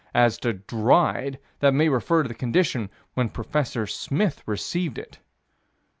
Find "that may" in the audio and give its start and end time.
1.59-1.87